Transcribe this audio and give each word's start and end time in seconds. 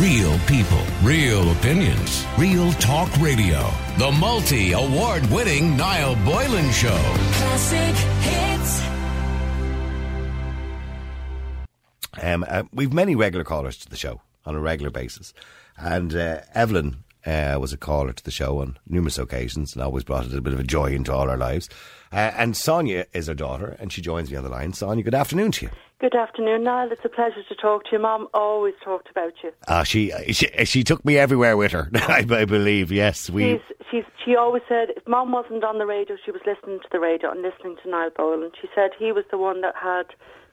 Real 0.00 0.38
people, 0.40 0.82
real 1.02 1.52
opinions, 1.52 2.26
real 2.36 2.70
talk 2.72 3.08
radio. 3.16 3.66
The 3.96 4.12
multi 4.12 4.72
award 4.72 5.24
winning 5.30 5.74
Niall 5.74 6.16
Boylan 6.16 6.70
Show. 6.70 6.98
Classic 7.32 7.96
hits. 8.20 8.82
Um, 12.22 12.44
uh, 12.46 12.64
we've 12.74 12.92
many 12.92 13.16
regular 13.16 13.42
callers 13.42 13.78
to 13.78 13.88
the 13.88 13.96
show 13.96 14.20
on 14.44 14.54
a 14.54 14.60
regular 14.60 14.90
basis, 14.90 15.32
and 15.78 16.14
uh, 16.14 16.40
Evelyn 16.52 17.02
uh, 17.26 17.58
was 17.60 17.72
a 17.72 17.76
caller 17.76 18.12
to 18.12 18.24
the 18.24 18.30
show 18.30 18.60
on 18.60 18.78
numerous 18.88 19.18
occasions 19.18 19.74
and 19.74 19.82
always 19.82 20.04
brought 20.04 20.24
a 20.24 20.28
little 20.28 20.40
bit 20.40 20.52
of 20.52 20.60
a 20.60 20.64
joy 20.64 20.86
into 20.92 21.12
all 21.12 21.28
our 21.28 21.36
lives. 21.36 21.68
Uh, 22.12 22.32
and 22.36 22.56
Sonya 22.56 23.06
is 23.12 23.26
her 23.26 23.34
daughter, 23.34 23.76
and 23.80 23.92
she 23.92 24.00
joins 24.00 24.30
me 24.30 24.36
on 24.36 24.44
the 24.44 24.50
line. 24.50 24.72
Sonya, 24.72 25.02
good 25.02 25.14
afternoon 25.14 25.50
to 25.52 25.66
you. 25.66 25.72
Good 25.98 26.14
afternoon, 26.14 26.62
Niall. 26.62 26.92
It's 26.92 27.04
a 27.04 27.08
pleasure 27.08 27.42
to 27.48 27.54
talk 27.54 27.84
to 27.84 27.92
you. 27.92 27.98
Mom 27.98 28.28
always 28.34 28.74
talked 28.84 29.08
about 29.10 29.32
you. 29.42 29.50
Ah, 29.66 29.82
she, 29.82 30.12
she 30.30 30.46
she 30.66 30.84
took 30.84 31.02
me 31.06 31.16
everywhere 31.16 31.56
with 31.56 31.72
her. 31.72 31.90
I, 31.94 32.24
I 32.30 32.44
believe. 32.44 32.92
Yes, 32.92 33.30
we. 33.30 33.54
She's, 33.54 33.75
she's, 33.90 34.04
she 34.24 34.36
always 34.36 34.62
said 34.68 34.88
if 34.96 35.06
Mom 35.06 35.32
wasn't 35.32 35.64
on 35.64 35.78
the 35.78 35.86
radio, 35.86 36.16
she 36.24 36.30
was 36.30 36.40
listening 36.46 36.80
to 36.80 36.88
the 36.92 37.00
radio 37.00 37.30
and 37.30 37.42
listening 37.42 37.76
to 37.82 37.90
Niall 37.90 38.10
Boylan. 38.16 38.50
She 38.60 38.68
said 38.74 38.90
he 38.98 39.12
was 39.12 39.24
the 39.30 39.38
one 39.38 39.60
that 39.62 39.74
had 39.80 40.06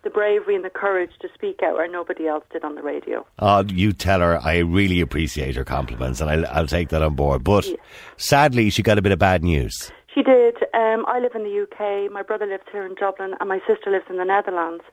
the 0.04 0.10
bravery 0.10 0.56
and 0.56 0.66
the 0.66 0.70
courage 0.70 1.12
to 1.22 1.30
speak 1.34 1.62
out 1.64 1.76
where 1.76 1.90
nobody 1.90 2.28
else 2.28 2.44
did 2.52 2.64
on 2.66 2.76
the 2.76 2.82
radio. 2.84 3.26
Oh, 3.40 3.64
you 3.64 3.94
tell 3.94 4.20
her 4.20 4.38
I 4.44 4.58
really 4.58 5.00
appreciate 5.00 5.56
her 5.56 5.64
compliments, 5.64 6.20
and 6.20 6.30
I'll, 6.30 6.46
I'll 6.48 6.68
take 6.68 6.90
that 6.90 7.02
on 7.02 7.16
board. 7.16 7.44
But 7.44 7.66
Yeah. 7.66 7.76
sadly, 8.18 8.70
she 8.70 8.84
got 8.84 8.98
a 8.98 9.02
bit 9.02 9.12
of 9.14 9.20
bad 9.20 9.44
news. 9.44 9.92
She 10.14 10.22
did. 10.22 10.58
Um, 10.74 11.06
I 11.08 11.20
live 11.20 11.32
in 11.36 11.44
the 11.44 11.62
UK. 11.64 12.12
My 12.12 12.22
brother 12.22 12.46
lives 12.46 12.64
here 12.72 12.86
in 12.86 12.96
Dublin, 12.96 13.34
and 13.40 13.48
my 13.50 13.60
sister 13.66 13.90
lives 13.90 14.06
in 14.10 14.18
the 14.18 14.26
Netherlands. 14.26 14.84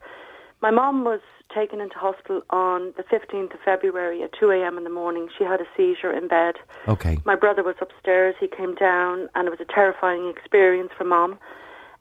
My 0.62 0.70
mom 0.70 1.04
was 1.04 1.20
taken 1.54 1.80
into 1.80 1.96
hospital 1.96 2.42
on 2.50 2.92
the 2.96 3.02
15th 3.02 3.54
of 3.54 3.60
February 3.64 4.22
at 4.22 4.30
2 4.38 4.50
a.m. 4.50 4.76
in 4.76 4.84
the 4.84 4.90
morning. 4.90 5.28
She 5.36 5.44
had 5.44 5.60
a 5.60 5.64
seizure 5.76 6.12
in 6.12 6.28
bed. 6.28 6.56
Okay. 6.86 7.18
My 7.24 7.34
brother 7.34 7.62
was 7.62 7.76
upstairs. 7.80 8.34
He 8.38 8.46
came 8.46 8.74
down, 8.74 9.28
and 9.34 9.48
it 9.48 9.50
was 9.50 9.60
a 9.60 9.72
terrifying 9.72 10.28
experience 10.28 10.90
for 10.96 11.04
mom. 11.04 11.38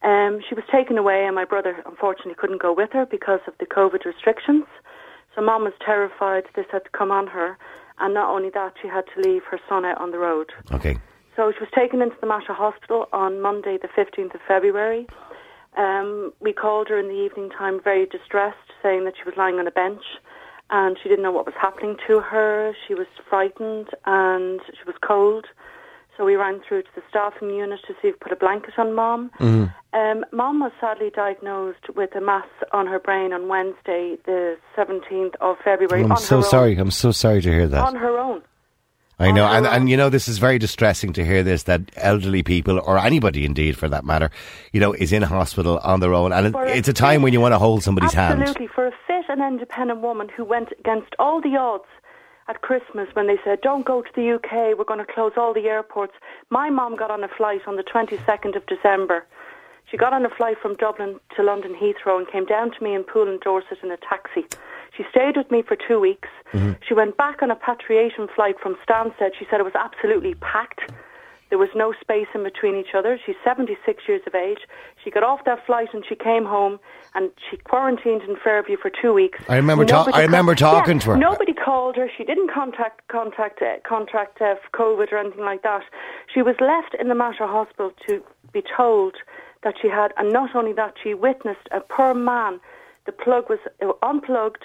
Um, 0.04 0.42
she 0.48 0.56
was 0.56 0.64
taken 0.72 0.98
away, 0.98 1.26
and 1.26 1.36
my 1.36 1.46
brother 1.46 1.82
unfortunately 1.86 2.36
couldn't 2.38 2.62
go 2.62 2.74
with 2.74 2.92
her 2.92 3.06
because 3.06 3.40
of 3.48 3.54
the 3.60 3.66
COVID 3.66 4.06
restrictions. 4.06 4.66
So 5.36 5.42
mom 5.42 5.64
was 5.64 5.74
terrified 5.84 6.44
this 6.56 6.66
had 6.72 6.92
come 6.92 7.12
on 7.12 7.28
her, 7.28 7.58
and 8.00 8.14
not 8.14 8.30
only 8.30 8.50
that, 8.52 8.74
she 8.82 8.88
had 8.88 9.06
to 9.16 9.22
leave 9.30 9.44
her 9.50 9.60
son 9.68 9.86
out 9.86 10.00
on 10.00 10.12
the 10.12 10.20
road. 10.20 10.52
Okay. 10.72 10.98
So 11.36 11.52
she 11.52 11.60
was 11.60 11.70
taken 11.74 12.02
into 12.02 12.16
the 12.20 12.28
Mater 12.28 12.54
Hospital 12.54 13.08
on 13.14 13.42
Monday, 13.42 13.78
the 13.82 13.88
15th 13.88 14.36
of 14.36 14.42
February. 14.48 15.08
Um, 15.80 16.34
we 16.42 16.52
called 16.52 16.90
her 16.90 17.00
in 17.00 17.08
the 17.08 17.14
evening 17.14 17.50
time 17.58 17.80
very 17.82 18.06
distressed, 18.06 18.58
saying 18.84 19.06
that 19.06 19.14
she 19.18 19.24
was 19.24 19.36
lying 19.38 19.56
on 19.56 19.68
a 19.68 19.72
bench 19.72 20.04
and 20.70 20.98
she 21.02 21.08
didn't 21.08 21.24
know 21.24 21.32
what 21.32 21.46
was 21.46 21.56
happening 21.60 21.96
to 22.06 22.20
her. 22.20 22.74
She 22.86 22.94
was 22.94 23.08
frightened 23.30 23.88
and 24.06 24.60
she 24.68 24.84
was 24.86 24.96
cold. 25.02 25.46
So 26.18 26.26
we 26.26 26.36
ran 26.36 26.60
through 26.68 26.82
to 26.84 26.90
the 26.96 27.02
staffing 27.10 27.50
unit 27.50 27.80
to 27.88 27.94
see 28.02 28.10
if 28.10 28.16
we 28.16 28.20
put 28.20 28.34
a 28.34 28.36
blanket 28.36 28.74
on 28.78 28.94
mom. 28.94 29.32
Um, 29.94 30.26
mom 30.34 30.60
was 30.60 30.74
sadly 30.82 31.12
diagnosed 31.16 31.96
with 31.96 32.14
a 32.14 32.20
mass 32.22 32.48
on 32.74 32.86
her 32.88 33.00
brain 33.00 33.32
on 33.32 33.48
Wednesday, 33.48 34.18
the 34.26 34.58
17th 34.78 35.36
of 35.40 35.56
February. 35.64 36.04
I'm 36.04 36.18
so 36.18 36.42
sorry. 36.42 36.74
Own, 36.74 36.82
I'm 36.82 36.92
so 36.92 37.12
sorry 37.12 37.42
to 37.42 37.50
hear 37.50 37.68
that. 37.70 37.88
on 37.88 37.96
her 37.96 38.20
own. 38.20 38.42
I 39.20 39.32
know, 39.32 39.46
and, 39.46 39.68
and 39.68 39.84
oh. 39.84 39.88
you 39.88 39.98
know, 39.98 40.10
this 40.10 40.30
is 40.30 40.38
very 40.38 40.58
distressing 40.58 41.12
to 41.14 41.26
hear 41.26 41.44
this 41.44 41.64
that 41.64 41.82
elderly 41.98 42.42
people, 42.42 42.80
or 42.80 42.98
anybody 42.98 43.44
indeed 43.44 43.78
for 43.78 43.90
that 43.90 44.06
matter, 44.06 44.32
you 44.72 44.80
know, 44.80 44.94
is 44.94 45.12
in 45.12 45.24
hospital 45.24 45.78
on 45.80 46.00
their 46.00 46.14
own. 46.14 46.32
And 46.32 46.48
it, 46.48 46.56
it's 46.70 46.88
a 46.88 46.94
time 46.94 47.22
when 47.22 47.34
you 47.34 47.42
want 47.42 47.52
to 47.52 47.60
hold 47.60 47.84
somebody's 47.84 48.14
hand. 48.14 48.42
Absolutely, 48.42 48.68
for 48.68 48.88
a 48.88 48.94
fit 49.06 49.26
and 49.28 49.42
independent 49.42 50.00
woman 50.00 50.30
who 50.30 50.46
went 50.46 50.70
against 50.80 51.16
all 51.20 51.42
the 51.42 51.58
odds 51.58 51.84
at 52.48 52.62
Christmas 52.62 53.10
when 53.14 53.28
they 53.28 53.38
said, 53.44 53.60
"Don't 53.62 53.86
go 53.86 54.02
to 54.02 54.10
the 54.16 54.36
UK. 54.36 54.78
We're 54.78 54.86
going 54.86 55.06
to 55.06 55.14
close 55.14 55.34
all 55.36 55.54
the 55.54 55.68
airports." 55.68 56.14
My 56.50 56.70
mom 56.70 56.96
got 56.96 57.12
on 57.12 57.22
a 57.22 57.28
flight 57.28 57.62
on 57.68 57.76
the 57.76 57.84
22nd 57.84 58.56
of 58.56 58.66
December. 58.68 59.26
She 59.92 59.98
got 59.98 60.14
on 60.14 60.26
a 60.26 60.30
flight 60.30 60.58
from 60.62 60.76
Dublin 60.76 61.20
to 61.36 61.44
London 61.44 61.76
Heathrow 61.76 62.20
and 62.20 62.28
came 62.32 62.46
down 62.46 62.72
to 62.72 62.84
me 62.84 62.94
in 62.94 63.04
Poole 63.04 63.28
and 63.28 63.40
Dorset 63.42 63.80
in 63.84 63.92
a 63.92 63.98
taxi. 63.98 64.46
She 65.00 65.06
stayed 65.12 65.38
with 65.38 65.50
me 65.50 65.62
for 65.62 65.78
two 65.78 65.98
weeks. 65.98 66.28
She 66.86 66.94
went 66.94 67.16
back 67.16 67.42
on 67.42 67.50
a 67.50 67.56
patriation 67.56 68.28
flight 68.36 68.56
from 68.62 68.76
Stansted. 68.86 69.32
She 69.40 69.46
said 69.50 69.62
it 69.62 69.64
was 69.64 69.76
absolutely 69.76 70.34
packed. 70.36 70.92
There 71.48 71.58
was 71.58 71.70
no 71.74 71.94
space 72.02 72.28
in 72.36 72.44
between 72.44 72.76
each 72.76 72.94
other. 72.94 73.18
She's 73.26 73.38
76 73.46 74.04
years 74.10 74.22
of 74.28 74.36
age. 74.36 74.58
She 75.02 75.10
got 75.10 75.24
off 75.24 75.46
that 75.46 75.66
flight 75.66 75.88
and 75.94 76.04
she 76.08 76.16
came 76.16 76.44
home 76.44 76.80
and 77.16 77.32
she 77.50 77.56
quarantined 77.56 78.24
in 78.24 78.36
Fairview 78.44 78.76
for 78.76 78.92
two 79.02 79.14
weeks. 79.14 79.40
I 79.48 79.56
remember 79.56 79.86
ta- 79.86 80.10
I 80.14 80.24
remember 80.24 80.54
talking 80.54 80.96
Yeah, 80.98 81.04
to 81.04 81.10
her. 81.12 81.18
Nobody 81.18 81.54
called 81.54 81.96
her. 81.96 82.10
She 82.18 82.26
didn't 82.26 82.52
contact 82.52 83.08
contact 83.08 83.62
uh, 83.62 83.78
contract 83.88 84.42
uh, 84.42 84.56
COVID 84.74 85.14
or 85.14 85.18
anything 85.18 85.46
like 85.46 85.64
that. 85.64 85.84
She 86.34 86.42
was 86.42 86.56
left 86.60 86.94
in 87.00 87.08
the 87.08 87.16
Mater 87.16 87.48
Hospital 87.48 87.94
to 88.08 88.22
be 88.52 88.62
told 88.76 89.16
that 89.64 89.76
she 89.82 89.88
had, 89.88 90.14
and 90.18 90.34
not 90.34 90.56
only 90.56 90.74
that, 90.74 90.96
she 91.02 91.14
witnessed 91.14 91.68
a 91.72 91.80
poor 91.80 92.14
man. 92.14 92.60
The 93.06 93.12
plug 93.12 93.50
was 93.50 93.60
unplugged. 94.04 94.64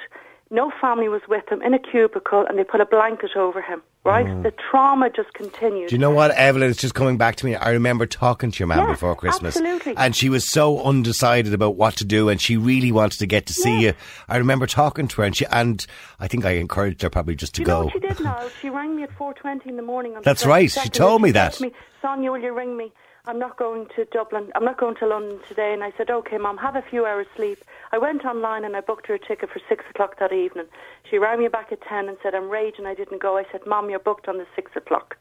No 0.51 0.71
family 0.81 1.09
was 1.09 1.23
with 1.29 1.49
him 1.51 1.63
in 1.63 1.73
a 1.75 1.79
cubicle, 1.79 2.45
and 2.47 2.59
they 2.59 2.65
put 2.65 2.81
a 2.81 2.87
blanket 2.87 3.31
over 3.37 3.61
him. 3.63 3.83
Right, 4.05 4.27
the 4.43 4.51
trauma 4.71 5.09
just 5.09 5.33
continued. 5.33 5.87
Mm. 5.87 5.89
Do 5.89 5.95
you 5.95 5.99
know 5.99 6.11
what, 6.11 6.31
Evelyn? 6.33 6.69
It's 6.69 6.79
just 6.79 6.95
coming 6.95 7.17
back 7.17 7.37
to 7.37 7.47
me. 7.47 7.55
I 7.55 7.71
remember 7.71 8.05
talking 8.05 8.51
to 8.51 8.59
your 8.59 8.67
mum 8.67 8.81
Yeah, 8.81 8.87
before 8.93 9.17
Christmas, 9.17 9.57
absolutely. 9.57 9.97
and 9.97 10.15
she 10.15 10.29
was 10.29 10.47
so 10.51 10.83
undecided 10.83 11.55
about 11.55 11.77
what 11.77 11.97
to 11.97 12.05
do, 12.05 12.29
and 12.29 12.39
she 12.39 12.59
really 12.59 12.93
wanted 12.93 13.19
to 13.21 13.27
get 13.27 13.47
to 13.47 13.55
see 13.55 13.73
Yeah. 13.77 13.81
you. 13.89 13.95
I 14.29 14.37
remember 14.37 14.67
talking 14.67 15.09
to 15.09 15.23
her, 15.23 15.25
and 15.25 15.35
she 15.35 15.47
and 15.47 15.87
I 16.21 16.29
think 16.29 16.45
I 16.45 16.51
encouraged 16.51 17.01
her 17.01 17.09
probably 17.09 17.35
just 17.35 17.55
to 17.55 17.63
you 17.63 17.67
know 17.67 17.85
go. 17.85 17.91
she 17.95 17.99
did 18.01 18.21
now? 18.21 18.47
She 18.61 18.69
rang 18.69 18.95
me 18.95 19.05
at 19.05 19.19
4.20 19.19 19.65
in 19.69 19.77
the 19.77 19.83
morning. 19.83 20.13
On 20.17 20.19
the 20.19 20.25
That's 20.25 20.45
right, 20.45 20.71
she 20.71 20.91
told 20.91 21.23
me 21.23 21.31
she 21.31 21.33
that. 21.33 21.55
said 21.55 21.59
to 21.61 21.65
me, 21.69 21.73
Sonya, 22.03 22.31
will 22.31 22.41
you 22.43 22.55
ring 22.55 22.77
me? 22.77 22.93
I'm 23.27 23.39
not 23.39 23.57
going 23.57 23.87
to 23.97 24.05
Dublin. 24.13 24.53
I'm 24.55 24.67
not 24.67 24.77
going 24.77 24.97
to 24.97 25.07
London 25.07 25.39
today. 25.49 25.73
And 25.73 25.83
I 25.83 25.95
said, 25.97 26.11
okay, 26.11 26.37
Mum, 26.37 26.59
have 26.59 26.77
a 26.77 26.83
few 26.83 27.07
hours 27.07 27.27
sleep. 27.35 27.65
I 27.93 27.99
went 27.99 28.25
online 28.25 28.65
and 28.65 28.77
I 28.77 28.81
booked 28.81 29.07
her 29.07 29.15
a 29.15 29.19
ticket 29.19 29.51
for 29.51 29.61
6 29.69 29.85
o'clock 29.91 30.19
that 30.19 30.33
evening. 30.33 30.67
She 31.11 31.19
rang 31.19 31.39
me 31.41 31.49
back 31.49 31.71
at 31.73 31.81
10 31.83 32.09
and 32.09 32.17
said, 32.23 32.35
I'm 32.35 32.49
raging 32.51 32.87
I 32.87 32.95
didn't 32.95 33.23
go. 33.23 33.37
I 33.37 33.45
said, 33.53 33.61
Mom, 33.67 33.91
you're 33.91 33.99
booked 33.99 34.29
on 34.29 34.39
the 34.39 34.47
6 34.57 34.73
o'clock. 34.77 35.17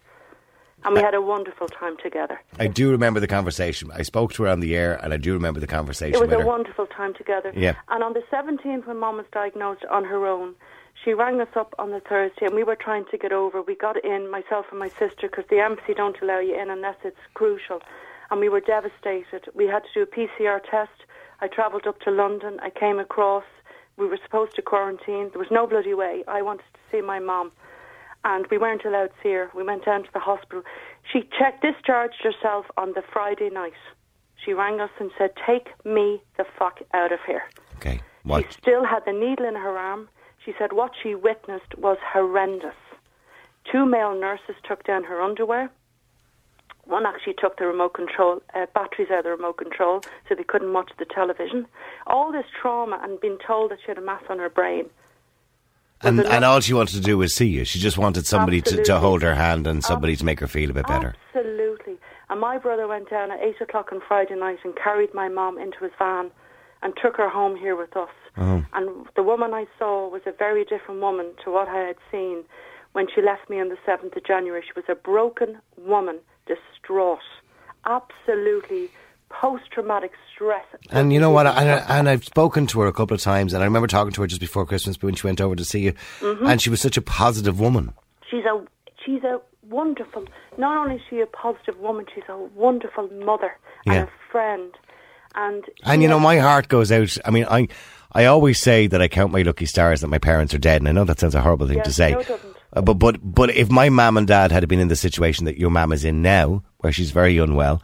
And 0.85 0.95
we 0.95 1.01
Uh, 1.01 1.05
had 1.05 1.13
a 1.13 1.21
wonderful 1.21 1.67
time 1.69 1.95
together. 2.03 2.41
I 2.59 2.67
do 2.67 2.91
remember 2.91 3.19
the 3.19 3.27
conversation. 3.27 3.89
I 3.93 4.01
spoke 4.01 4.33
to 4.33 4.43
her 4.43 4.49
on 4.49 4.59
the 4.59 4.75
air, 4.75 4.99
and 5.01 5.13
I 5.13 5.17
do 5.17 5.33
remember 5.33 5.59
the 5.61 5.67
conversation 5.67 6.15
It 6.15 6.19
was 6.19 6.29
with 6.29 6.37
a 6.39 6.41
her. 6.41 6.45
wonderful 6.47 6.87
time 6.87 7.13
together. 7.13 7.53
Yeah. 7.55 7.75
And 7.89 8.03
on 8.03 8.13
the 8.13 8.23
17th, 8.29 8.85
when 8.87 8.97
Mom 8.97 9.17
was 9.17 9.25
diagnosed 9.31 9.85
on 9.89 10.03
her 10.05 10.27
own, 10.27 10.55
she 11.03 11.13
rang 11.13 11.39
us 11.39 11.47
up 11.55 11.73
on 11.79 11.91
the 11.91 12.01
Thursday, 12.01 12.45
and 12.47 12.53
we 12.55 12.63
were 12.65 12.75
trying 12.75 13.05
to 13.11 13.17
get 13.17 13.31
over. 13.31 13.61
We 13.61 13.75
got 13.75 14.03
in, 14.03 14.29
myself 14.29 14.65
and 14.71 14.79
my 14.79 14.89
sister, 14.89 15.27
because 15.29 15.45
the 15.49 15.59
embassy 15.59 15.93
don't 15.93 16.19
allow 16.21 16.39
you 16.39 16.59
in 16.59 16.69
unless 16.69 16.97
it's 17.05 17.19
crucial. 17.33 17.81
And 18.29 18.39
we 18.41 18.49
were 18.49 18.59
devastated. 18.61 19.47
We 19.53 19.67
had 19.67 19.83
to 19.85 19.89
do 19.93 20.01
a 20.01 20.05
PCR 20.05 20.59
test. 20.69 21.05
I 21.41 21.47
travelled 21.47 21.87
up 21.87 21.99
to 22.01 22.11
London. 22.11 22.59
I 22.61 22.69
came 22.69 22.99
across. 22.99 23.43
We 23.97 24.07
were 24.07 24.19
supposed 24.23 24.55
to 24.55 24.61
quarantine. 24.61 25.29
There 25.31 25.39
was 25.39 25.51
no 25.51 25.67
bloody 25.67 25.93
way. 25.93 26.23
I 26.27 26.41
wanted 26.41 26.65
to 26.73 26.79
see 26.91 27.01
my 27.01 27.19
mum 27.19 27.51
and 28.25 28.47
we 28.49 28.57
weren't 28.57 28.85
allowed 28.85 29.07
to 29.07 29.13
see 29.21 29.31
her. 29.31 29.51
We 29.53 29.63
went 29.63 29.85
down 29.85 30.03
to 30.03 30.09
the 30.13 30.19
hospital. 30.19 30.63
She 31.11 31.27
checked 31.37 31.61
discharged 31.61 32.23
herself 32.23 32.65
on 32.77 32.93
the 32.93 33.03
Friday 33.11 33.49
night. 33.49 33.73
She 34.43 34.53
rang 34.53 34.79
us 34.79 34.89
and 34.99 35.11
said, 35.17 35.31
"Take 35.45 35.69
me 35.85 36.21
the 36.37 36.45
fuck 36.57 36.81
out 36.93 37.11
of 37.11 37.19
here." 37.25 37.43
Okay, 37.77 38.01
what? 38.23 38.45
She 38.45 38.51
still 38.53 38.85
had 38.85 39.05
the 39.05 39.13
needle 39.13 39.45
in 39.45 39.55
her 39.55 39.77
arm. 39.77 40.09
She 40.43 40.53
said 40.57 40.73
what 40.73 40.91
she 41.01 41.15
witnessed 41.15 41.77
was 41.77 41.97
horrendous. 42.01 42.75
Two 43.65 43.85
male 43.85 44.13
nurses 44.13 44.55
took 44.63 44.83
down 44.83 45.05
her 45.05 45.21
underwear. 45.21 45.69
One 46.85 47.05
actually 47.05 47.35
took 47.39 47.57
the 47.57 47.65
remote 47.65 47.93
control, 47.93 48.41
uh, 48.53 48.65
batteries 48.73 49.09
out 49.09 49.19
of 49.19 49.23
the 49.23 49.29
remote 49.31 49.57
control, 49.57 50.01
so 50.27 50.35
they 50.35 50.43
couldn't 50.43 50.73
watch 50.73 50.91
the 50.99 51.05
television. 51.05 51.65
All 52.07 52.31
this 52.31 52.45
trauma 52.61 52.99
and 53.01 53.19
being 53.21 53.37
told 53.45 53.71
that 53.71 53.79
she 53.79 53.87
had 53.87 53.97
a 53.97 54.01
mass 54.01 54.23
on 54.29 54.39
her 54.39 54.49
brain. 54.49 54.89
And, 56.01 56.19
and 56.19 56.43
all 56.43 56.59
she 56.59 56.73
wanted 56.73 56.95
to 56.95 57.01
do 57.01 57.17
was 57.17 57.33
see 57.33 57.47
you. 57.47 57.63
She 57.63 57.79
just 57.79 57.97
wanted 57.97 58.27
somebody 58.27 58.61
to, 58.61 58.83
to 58.83 58.99
hold 58.99 59.21
her 59.21 59.35
hand 59.35 59.65
and 59.67 59.81
somebody 59.81 60.17
to 60.17 60.25
make 60.25 60.41
her 60.41 60.47
feel 60.47 60.69
a 60.69 60.73
bit 60.73 60.85
better. 60.85 61.15
Absolutely. 61.33 61.95
And 62.29 62.41
my 62.41 62.57
brother 62.57 62.87
went 62.87 63.09
down 63.09 63.31
at 63.31 63.39
8 63.39 63.61
o'clock 63.61 63.93
on 63.93 64.01
Friday 64.05 64.35
night 64.35 64.59
and 64.65 64.75
carried 64.75 65.13
my 65.13 65.29
mom 65.29 65.57
into 65.57 65.77
his 65.81 65.93
van 65.97 66.31
and 66.81 66.93
took 67.01 67.15
her 67.15 67.29
home 67.29 67.55
here 67.55 67.77
with 67.77 67.95
us. 67.95 68.09
Oh. 68.37 68.65
And 68.73 69.07
the 69.15 69.23
woman 69.23 69.53
I 69.53 69.65
saw 69.79 70.09
was 70.09 70.21
a 70.25 70.31
very 70.31 70.65
different 70.65 70.99
woman 70.99 71.31
to 71.45 71.51
what 71.51 71.69
I 71.69 71.79
had 71.87 71.95
seen 72.11 72.43
when 72.91 73.07
she 73.13 73.21
left 73.21 73.49
me 73.49 73.59
on 73.59 73.69
the 73.69 73.77
7th 73.87 74.15
of 74.15 74.25
January. 74.25 74.61
She 74.65 74.73
was 74.75 74.85
a 74.89 74.95
broken 74.95 75.59
woman, 75.77 76.19
distraught, 76.47 77.19
absolutely 77.85 78.89
post-traumatic 79.29 80.11
stress. 80.33 80.65
And 80.91 81.11
you 81.11 81.19
know 81.19 81.31
what? 81.31 81.47
And, 81.47 81.69
and 81.89 82.09
I've 82.09 82.23
spoken 82.23 82.67
to 82.67 82.81
her 82.81 82.87
a 82.87 82.93
couple 82.93 83.15
of 83.15 83.21
times, 83.21 83.53
and 83.53 83.63
I 83.63 83.65
remember 83.65 83.87
talking 83.87 84.11
to 84.13 84.21
her 84.21 84.27
just 84.27 84.41
before 84.41 84.65
Christmas 84.65 85.01
when 85.01 85.15
she 85.15 85.25
went 85.25 85.41
over 85.41 85.55
to 85.55 85.65
see 85.65 85.79
you, 85.81 85.93
Mm-hmm. 86.19 86.45
and 86.45 86.61
she 86.61 86.69
was 86.69 86.81
such 86.81 86.97
a 86.97 87.01
positive 87.01 87.59
woman. 87.59 87.93
She's 88.29 88.45
a 88.45 88.63
she's 89.05 89.23
a 89.23 89.39
wonderful. 89.69 90.25
Not 90.57 90.77
only 90.77 90.95
is 90.95 91.01
she 91.09 91.19
a 91.19 91.25
positive 91.25 91.79
woman, 91.79 92.05
she's 92.13 92.23
a 92.29 92.37
wonderful 92.37 93.07
mother 93.25 93.57
and 93.87 94.07
a 94.07 94.09
friend. 94.31 94.71
And 95.35 95.63
And 95.83 96.01
you 96.03 96.07
know, 96.07 96.19
my 96.19 96.37
heart 96.37 96.67
goes 96.67 96.91
out. 96.91 97.17
I 97.25 97.31
mean, 97.31 97.45
I 97.49 97.67
I 98.11 98.25
always 98.25 98.59
say 98.61 98.85
that 98.87 99.01
I 99.01 99.07
count 99.07 99.31
my 99.31 99.41
lucky 99.41 99.65
stars 99.65 100.01
that 100.01 100.07
my 100.07 100.19
parents 100.19 100.53
are 100.53 100.59
dead, 100.59 100.81
and 100.81 100.87
I 100.87 100.91
know 100.91 101.05
that 101.05 101.19
sounds 101.19 101.33
a 101.33 101.41
horrible 101.41 101.67
thing 101.67 101.77
Yeah, 101.77 101.83
to 101.83 101.91
say. 101.93 102.11
no. 102.11 102.21
Uh, 102.75 102.81
but 102.81 102.95
but 102.95 103.17
but 103.23 103.49
if 103.51 103.69
my 103.69 103.89
mum 103.89 104.17
and 104.17 104.27
dad 104.27 104.51
had 104.51 104.67
been 104.67 104.79
in 104.79 104.87
the 104.87 104.95
situation 104.95 105.45
that 105.45 105.57
your 105.57 105.69
mum 105.69 105.91
is 105.91 106.03
in 106.03 106.21
now, 106.21 106.63
where 106.79 106.91
she's 106.91 107.11
very 107.11 107.37
unwell, 107.37 107.81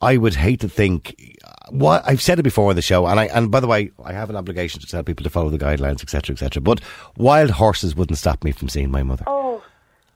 I 0.00 0.16
would 0.16 0.34
hate 0.34 0.60
to 0.60 0.68
think. 0.68 1.36
What 1.70 2.02
I've 2.06 2.22
said 2.22 2.38
it 2.38 2.44
before 2.44 2.70
on 2.70 2.76
the 2.76 2.82
show, 2.82 3.06
and 3.06 3.20
I 3.20 3.24
and 3.26 3.50
by 3.50 3.60
the 3.60 3.66
way, 3.66 3.90
I 4.02 4.12
have 4.14 4.30
an 4.30 4.36
obligation 4.36 4.80
to 4.80 4.86
tell 4.86 5.02
people 5.02 5.24
to 5.24 5.30
follow 5.30 5.50
the 5.50 5.58
guidelines, 5.58 6.02
etc., 6.02 6.32
etc. 6.32 6.62
But 6.62 6.80
wild 7.16 7.50
horses 7.50 7.94
wouldn't 7.94 8.18
stop 8.18 8.42
me 8.42 8.52
from 8.52 8.70
seeing 8.70 8.90
my 8.90 9.02
mother, 9.02 9.24
oh, 9.26 9.62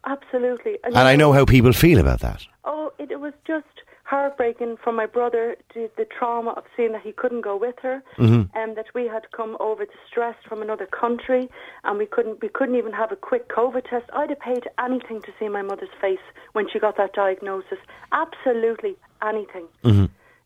absolutely. 0.07 0.79
and 0.85 0.97
I 0.97 1.17
know 1.17 1.33
how 1.33 1.45
people 1.45 1.73
feel 1.75 1.99
about 1.99 2.21
that. 2.21 2.47
Oh, 2.65 2.91
it, 2.99 3.11
it 3.11 3.21
was 3.21 3.35
just 3.47 3.67
heartbreaking 4.13 4.77
for 4.85 4.93
my 4.93 5.07
brother, 5.07 5.57
to 5.73 5.81
the 5.97 6.05
trauma 6.19 6.51
of 6.51 6.65
seeing 6.77 6.93
that 6.93 7.01
he 7.09 7.13
couldn't 7.13 7.41
go 7.51 7.57
with 7.57 7.77
her, 7.87 8.03
Mm-hmm. 8.19 8.43
and 8.61 8.77
that 8.77 8.89
we 8.95 9.05
had 9.15 9.25
come 9.39 9.57
over 9.69 9.85
distressed 9.87 10.45
from 10.49 10.61
another 10.67 10.87
country, 11.03 11.49
and 11.85 11.99
we 12.03 12.07
couldn't 12.15 12.37
we 12.45 12.51
couldn't 12.57 12.77
even 12.83 12.93
have 12.93 13.11
a 13.11 13.17
quick 13.17 13.45
COVID 13.49 13.85
test. 13.89 14.07
I'd 14.13 14.29
have 14.35 14.41
paid 14.41 14.65
anything 14.87 15.19
to 15.23 15.31
see 15.39 15.49
my 15.49 15.63
mother's 15.71 15.95
face 16.05 16.27
when 16.53 16.65
she 16.71 16.79
got 16.79 16.95
that 16.99 17.13
diagnosis. 17.15 17.81
Absolutely 18.25 18.95
anything. 19.31 19.67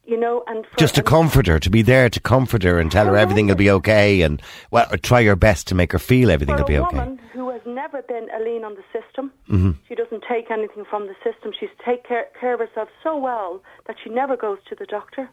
You 0.06 0.16
know, 0.16 0.44
and 0.46 0.64
for, 0.64 0.70
Mm-hmm. 0.70 0.78
Just 0.84 0.94
to 0.94 1.00
and- 1.00 1.08
comfort 1.08 1.46
her, 1.48 1.58
to 1.58 1.70
be 1.70 1.82
there 1.82 2.08
to 2.08 2.20
comfort 2.20 2.62
her 2.62 2.78
and 2.78 2.90
tell 2.92 3.06
her 3.06 3.16
everything 3.16 3.48
will 3.48 3.56
be 3.56 3.70
okay, 3.70 4.20
and 4.22 4.40
well, 4.70 4.86
try 5.02 5.20
your 5.20 5.34
best 5.36 5.66
to 5.68 5.74
make 5.74 5.90
her 5.92 5.98
feel 5.98 6.30
everything 6.30 6.54
will 6.56 6.64
be 6.64 6.76
a 6.76 6.82
okay. 6.84 6.96
woman 6.96 7.18
who 7.32 7.50
has 7.50 7.60
never 7.66 8.02
been 8.02 8.28
a 8.38 8.40
lean 8.42 8.62
on 8.64 8.74
the 8.76 8.84
system, 8.92 9.32
Mm-hmm. 9.50 9.72
she 9.88 9.94
doesn't 9.96 10.22
take 10.28 10.50
anything 10.50 10.84
from 10.88 11.06
the 11.08 11.14
system. 11.24 11.52
She's 11.58 11.70
take 11.84 12.04
care, 12.06 12.26
care 12.40 12.54
of 12.54 12.60
herself 12.60 12.88
so 13.02 13.16
well 13.16 13.62
that 13.86 13.96
she 14.02 14.08
never 14.10 14.36
goes 14.36 14.58
to 14.68 14.74
the 14.76 14.86
doctor. 14.86 15.28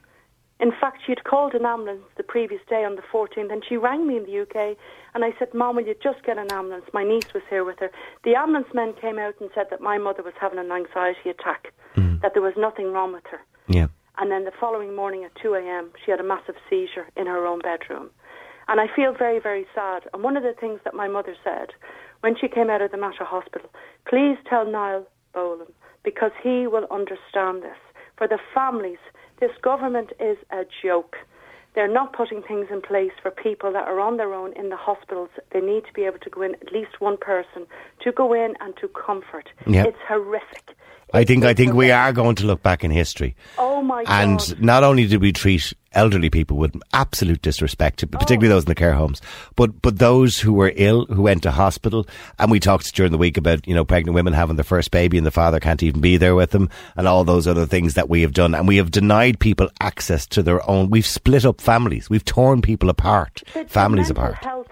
In 0.60 0.72
fact, 0.72 1.00
she 1.06 1.12
had 1.12 1.24
called 1.24 1.54
an 1.56 1.66
ambulance 1.66 2.04
the 2.16 2.24
previous 2.24 2.62
day 2.70 2.84
on 2.86 2.96
the 2.96 3.02
14th, 3.14 3.52
and 3.52 3.64
she 3.68 3.76
rang 3.76 4.08
me 4.08 4.18
in 4.18 4.24
the 4.26 4.40
UK, 4.42 4.78
and 5.14 5.24
I 5.26 5.34
said, 5.38 5.54
"Mom, 5.54 5.76
will 5.76 5.86
you 5.86 5.96
just 6.02 6.24
get 6.24 6.38
an 6.38 6.52
ambulance?" 6.52 6.86
My 6.94 7.04
niece 7.04 7.34
was 7.34 7.44
here 7.50 7.64
with 7.64 7.80
her. 7.80 7.92
The 8.24 8.36
ambulance 8.36 8.74
men 8.74 8.94
came 8.94 9.20
out 9.20 9.36
and 9.42 9.50
said 9.54 9.68
that 9.72 9.82
my 9.82 9.98
mother 9.98 10.24
was 10.24 10.34
having 10.40 10.60
an 10.60 10.72
anxiety 10.72 11.30
attack, 11.30 11.74
that 12.22 12.34
there 12.34 12.42
was 12.44 12.54
nothing 12.58 12.92
wrong 12.94 13.12
with 13.14 13.26
her. 13.32 13.42
Yeah. 13.68 13.88
And 14.18 14.32
then 14.32 14.46
the 14.46 14.52
following 14.60 14.96
morning 14.96 15.24
at 15.24 15.36
2 15.42 15.56
a.m., 15.56 15.92
she 16.04 16.12
had 16.12 16.20
a 16.20 16.24
massive 16.24 16.56
seizure 16.70 17.08
in 17.18 17.28
her 17.28 17.46
own 17.46 17.60
bedroom. 17.60 18.10
And 18.68 18.80
I 18.80 18.88
feel 18.96 19.14
very, 19.14 19.40
very 19.40 19.66
sad. 19.74 20.04
And 20.14 20.24
one 20.24 20.38
of 20.38 20.44
the 20.44 20.54
things 20.54 20.80
that 20.86 20.94
my 20.94 21.08
mother 21.08 21.36
said 21.44 21.70
when 22.22 22.36
she 22.40 22.48
came 22.48 22.70
out 22.70 22.82
of 22.82 22.92
the 22.92 22.98
Mater 22.98 23.26
Hospital, 23.26 23.70
please 24.08 24.38
tell 24.50 24.66
Niall 24.66 25.06
Boylan 25.34 25.68
because 26.04 26.32
he 26.42 26.68
will 26.68 26.88
understand 26.92 27.64
this. 27.64 27.78
For 28.18 28.28
the 28.28 28.40
families, 28.54 29.00
this 29.40 29.52
government 29.62 30.12
is 30.20 30.38
a 30.52 30.64
joke. 30.84 31.18
They're 31.76 31.92
not 31.92 32.14
putting 32.14 32.44
things 32.44 32.68
in 32.72 32.82
place 32.82 33.12
for 33.22 33.32
people 33.32 33.74
that 33.74 33.88
are 33.88 34.00
on 34.00 34.18
their 34.18 34.34
own 34.34 34.54
in 34.54 34.70
the 34.70 34.78
hospitals. 34.78 35.30
They 35.52 35.60
need 35.60 35.86
to 35.86 35.94
be 35.94 36.04
able 36.04 36.20
to 36.20 36.30
go 36.30 36.44
in, 36.44 36.56
at 36.56 36.72
least 36.72 37.00
one 37.02 37.18
person, 37.18 37.66
to 38.04 38.12
go 38.12 38.32
in 38.34 38.54
and 38.60 38.76
to 38.78 38.88
comfort. 38.90 39.50
Yep. 39.66 39.88
It's 39.88 39.98
horrific. 40.08 40.76
I 41.14 41.24
think 41.24 41.44
I 41.46 41.54
think 41.54 41.74
we 41.74 41.92
are 41.92 42.12
going 42.12 42.36
to 42.38 42.46
look 42.46 42.64
back 42.64 42.84
in 42.84 42.92
history. 42.92 43.36
Oh 43.74 43.86
my 43.86 44.06
And 44.08 44.62
not 44.62 44.84
only 44.86 45.06
did 45.08 45.20
we 45.20 45.34
treat 45.34 45.74
elderly 45.92 46.30
people 46.30 46.56
with 46.56 46.74
absolute 46.94 47.42
disrespect, 47.42 48.10
particularly 48.12 48.48
Oh. 48.48 48.56
those 48.56 48.64
in 48.64 48.70
the 48.70 48.76
care 48.76 48.94
homes, 48.94 49.22
but 49.58 49.82
but 49.82 50.00
those 50.00 50.40
who 50.40 50.54
were 50.54 50.72
ill, 50.78 51.06
who 51.08 51.24
went 51.24 51.44
to 51.44 51.52
hospital, 51.52 52.08
and 52.40 52.50
we 52.50 52.62
talked 52.62 52.96
during 52.96 53.12
the 53.12 53.18
week 53.18 53.36
about 53.36 53.68
you 53.68 53.76
know 53.76 53.84
pregnant 53.84 54.16
women 54.16 54.32
having 54.32 54.56
their 54.56 54.64
first 54.64 54.90
baby 54.92 55.18
and 55.18 55.26
the 55.28 55.32
father 55.32 55.60
can't 55.60 55.84
even 55.84 56.00
be 56.00 56.16
there 56.16 56.34
with 56.34 56.52
them, 56.52 56.70
and 56.96 57.08
all 57.10 57.26
those 57.26 57.46
other 57.46 57.66
things 57.66 57.96
that 57.96 58.08
we 58.08 58.22
have 58.22 58.32
done, 58.32 58.56
and 58.56 58.70
we 58.70 58.78
have 58.78 58.90
denied 58.90 59.38
people 59.40 59.70
access 59.82 60.26
to 60.28 60.42
their 60.42 60.62
own. 60.70 60.90
We've 60.90 61.06
split 61.06 61.44
up 61.46 61.60
families, 61.60 62.10
we've 62.10 62.24
torn 62.26 62.62
people 62.62 62.90
apart, 62.90 63.44
The- 63.54 63.66
families 63.66 64.10
apart. 64.10 64.36
Mm-hmm. 64.36 64.48
health 64.48 64.68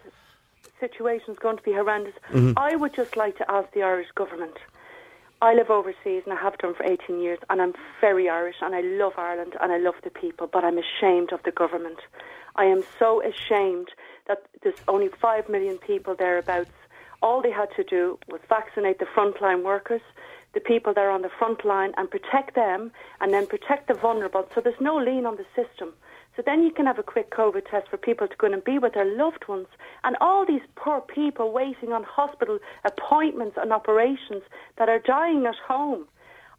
situation 0.79 1.31
is 1.33 1.39
going 1.39 1.57
to 1.57 1.63
be 1.63 1.73
horrendous. 1.73 2.13
I 2.57 2.75
would 2.77 2.95
just 2.95 3.17
like 3.17 3.37
to 3.39 3.51
ask 3.51 3.71
the 3.73 3.83
Irish 3.83 4.07
government. 4.15 4.57
I 5.43 5.55
live 5.55 5.71
overseas 5.71 6.21
and 6.25 6.33
I 6.33 6.39
have 6.39 6.55
done 6.59 6.75
for 6.75 6.83
18 6.83 7.19
years, 7.19 7.39
and 7.49 7.59
I'm 7.63 7.73
very 7.99 8.29
Irish 8.29 8.57
and 8.61 8.75
I 8.75 8.81
love 8.81 9.13
Ireland 9.17 9.55
and 9.59 9.71
I 9.71 9.77
love 9.77 9.95
the 10.03 10.11
people, 10.11 10.45
but 10.45 10.63
I'm 10.63 10.77
ashamed 10.77 11.33
of 11.33 11.41
the 11.41 11.51
government. 11.51 11.97
I 12.55 12.65
am 12.65 12.83
so 12.99 13.23
ashamed 13.23 13.87
that 14.27 14.43
there's 14.61 14.79
only 14.87 15.09
5 15.19 15.49
million 15.49 15.79
people 15.79 16.15
thereabouts. 16.15 16.69
All 17.23 17.41
they 17.41 17.49
had 17.49 17.69
to 17.75 17.83
do 17.83 18.19
was 18.29 18.39
vaccinate 18.49 18.99
the 18.99 19.05
frontline 19.05 19.63
workers, 19.63 20.01
the 20.53 20.59
people 20.59 20.93
that 20.93 21.01
are 21.01 21.09
on 21.09 21.23
the 21.23 21.31
front 21.39 21.65
line, 21.65 21.93
and 21.97 22.11
protect 22.11 22.53
them, 22.53 22.91
and 23.19 23.33
then 23.33 23.47
protect 23.47 23.87
the 23.87 23.95
vulnerable. 23.95 24.47
So 24.53 24.61
there's 24.61 24.79
no 24.79 24.95
lean 24.97 25.25
on 25.25 25.37
the 25.37 25.45
system. 25.55 25.93
So 26.35 26.41
then 26.45 26.63
you 26.63 26.71
can 26.71 26.85
have 26.85 26.99
a 26.99 27.03
quick 27.03 27.29
COVID 27.31 27.69
test 27.69 27.89
for 27.89 27.97
people 27.97 28.27
to 28.27 28.35
go 28.37 28.47
in 28.47 28.53
and 28.53 28.63
be 28.63 28.79
with 28.79 28.93
their 28.93 29.17
loved 29.17 29.47
ones. 29.47 29.67
And 30.03 30.15
all 30.21 30.45
these 30.45 30.61
poor 30.75 31.01
people 31.01 31.51
waiting 31.51 31.91
on 31.91 32.03
hospital 32.03 32.59
appointments 32.85 33.57
and 33.59 33.73
operations 33.73 34.43
that 34.77 34.87
are 34.87 34.99
dying 34.99 35.45
at 35.45 35.55
home. 35.67 36.05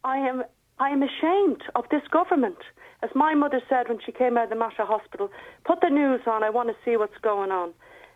I 0.04 0.19
am, 0.19 0.44
I 0.78 0.90
am 0.90 1.02
ashamed 1.02 1.62
of 1.74 1.84
this 1.90 2.06
government. 2.10 2.58
As 3.02 3.10
my 3.14 3.34
mother 3.34 3.62
said 3.69 3.88
when 3.88 3.98
she 4.04 4.12
came 4.12 4.36
out 4.36 4.44
of 4.44 4.50
the 4.50 4.56
Mater 4.56 4.84
Hospital, 4.84 5.30
put 5.64 5.80
the 5.80 5.88
news 5.88 6.20
on, 6.26 6.44
I 6.44 6.50
want 6.50 6.69
to 6.69 6.76
see 6.84 6.96
what's 6.96 7.19
going 7.22 7.50
on. 7.50 7.72